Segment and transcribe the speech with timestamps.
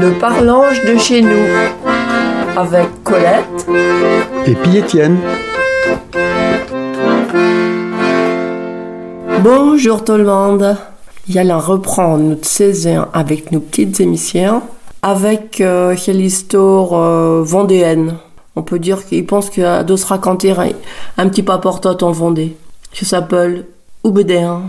[0.00, 1.46] Le parlange de chez nous
[2.56, 3.66] avec Colette
[4.46, 5.18] et puis Étienne.
[9.40, 10.76] Bonjour tout le monde.
[11.28, 14.62] Y allons reprendre notre saison avec nos petites émissions
[15.02, 18.16] avec euh, l'histoire euh, vendéenne.
[18.56, 20.68] On peut dire qu'il pense qu'il doit se raconter un,
[21.18, 22.56] un petit paportot en Vendée.
[22.92, 23.66] qui s'appelle
[24.02, 24.62] Oubedéen.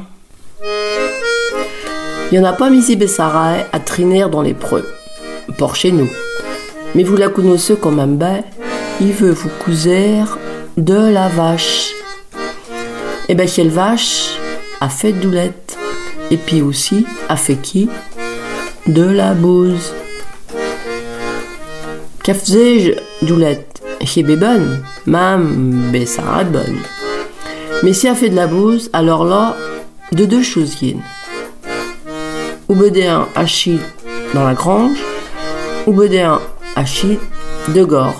[2.31, 4.83] Il n'y en a pas mis Bessaray à traîner dans les preux,
[5.57, 6.09] pour chez nous.
[6.93, 8.43] Mais vous la connaissez comme un ben,
[9.01, 10.19] il veut vous couser
[10.77, 11.91] de la vache.
[13.27, 14.37] Et eh ben, quelle vache
[14.81, 15.77] a fait doulette.
[16.31, 17.89] Et puis aussi, a fait qui?
[18.87, 19.93] De la bouse.
[22.23, 23.81] Qu'a faisais-je doulette?
[24.03, 26.77] Chez bonne, même Bessaray bonne.
[27.81, 29.55] Mais si a fait de la bouse, alors là,
[30.11, 33.79] de deux choses ou Oubedéen achit
[34.33, 34.97] dans la grange,
[35.85, 36.39] ou Oubedéen
[36.75, 37.19] achit
[37.69, 38.19] de gore.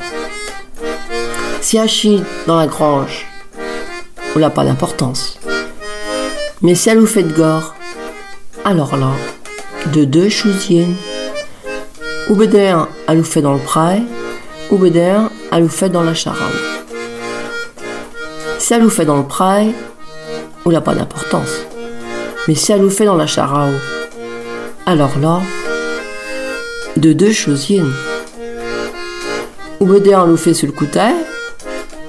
[1.61, 3.25] Si achit dans la grange,
[4.35, 5.39] ou n'a pas d'importance.
[6.61, 7.75] Mais si elle vous fait de gore,
[8.63, 9.11] alors là,
[9.93, 10.95] de deux chousiennes.
[12.29, 14.01] Oubedéen, elle vous fait dans le pré,
[14.71, 16.53] Oubedéen, elle vous fait dans la charade.
[18.57, 19.73] Si elle vous fait dans le pré,
[20.65, 21.61] ou n'a pas d'importance.
[22.47, 23.71] Mais si elle vous fait dans la charao,
[24.87, 25.41] alors là,
[26.97, 27.91] de deux choses yin.
[29.79, 31.13] Ou nous fait sur le couteil,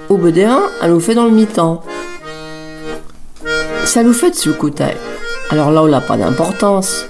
[0.09, 1.83] ou bedéen elle nous fait dans le mi-temps.
[3.95, 4.95] Elle nous fait sur le couteil,
[5.51, 7.07] alors là, on n'a pas d'importance.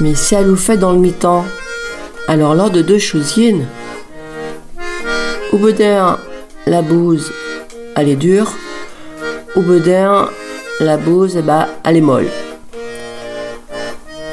[0.00, 1.44] Mais si elle nous fait dans le mi-temps,
[2.28, 3.66] alors là, de deux choses yin.
[5.52, 5.58] Ou
[6.66, 7.32] la bouse,
[7.96, 8.52] elle est dure,
[9.56, 9.62] ou
[10.80, 12.28] la bouse, eh ben, elle est molle.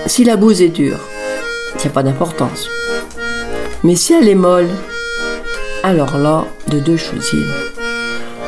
[0.06, 1.00] Si la bouse est dure,
[1.84, 2.70] il n'y a pas d'importance.
[3.84, 4.70] Mais si elle est molle,
[5.82, 7.32] alors là, de deux choses.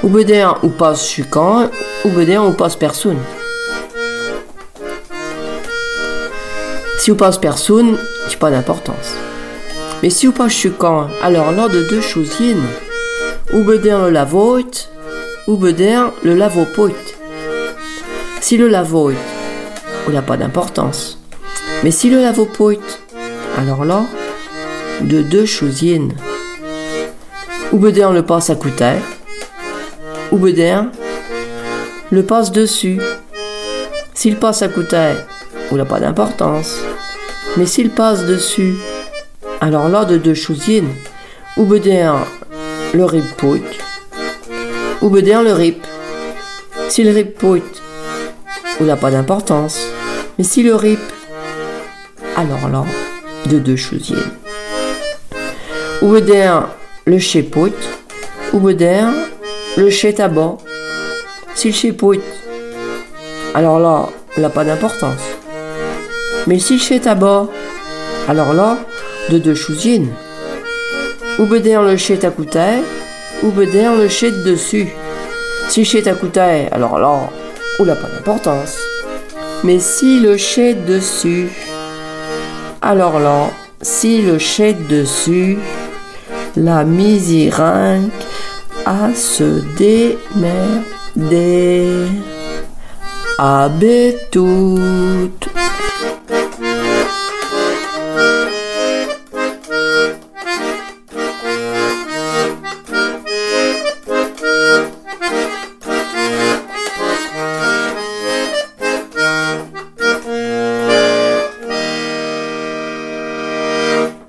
[0.03, 1.71] Ou bedéen ou passe chucan,
[2.05, 3.17] ou bedéen ou passe personne.
[6.99, 9.13] Si vous passe personne, a pas d'importance.
[10.03, 12.37] Mais si vous passe chucan, alors là, de deux choses.
[13.51, 14.89] Ou bedéen le lavote,
[15.47, 17.15] ou bedéen le lavopote.
[18.41, 19.15] Si le lavote,
[20.07, 21.17] il n'a pas d'importance.
[21.83, 22.45] Mais si le lave
[23.57, 24.05] alors là,
[25.01, 25.83] de deux choses
[27.71, 29.01] Ou bedin le passe à couteille,
[30.31, 30.91] ou bedin
[32.11, 32.99] le passe dessus.
[34.13, 35.17] S'il passe à couteille,
[35.71, 36.79] il n'a pas d'importance.
[37.57, 38.75] Mais s'il passe dessus,
[39.61, 40.69] alors là, de deux choses
[41.57, 42.17] ou bedin
[42.93, 43.23] le rip
[45.01, 45.85] ou bedin le rip.
[46.89, 47.43] Si le rip
[48.79, 49.79] il n'a pas d'importance.
[50.37, 50.99] Mais si le rip
[52.35, 52.83] alors là,
[53.45, 54.15] de deux choses.
[56.01, 56.69] Ou bedin
[57.05, 57.69] le chépot,
[58.53, 59.13] ou bedin
[59.77, 60.57] le chez tabac.
[61.55, 62.15] Si le chépot,
[63.53, 65.21] alors là, il n'a pas d'importance.
[66.47, 67.47] Mais si le chez tabac,
[68.27, 68.77] alors là,
[69.29, 69.87] de deux choses.
[71.39, 71.97] Ou bedin le
[73.43, 74.87] ou bedin le chez dessus.
[75.67, 76.11] Si ta
[76.71, 77.29] alors là,
[77.79, 78.77] il n'a pas d'importance.
[79.63, 81.49] Mais si le chez dessus,
[82.83, 83.49] alors là,
[83.81, 85.57] si le chèque dessus,
[86.57, 88.11] la misirinque
[88.85, 90.47] à se démerder.
[93.39, 93.69] À
[94.31, 95.52] toutes.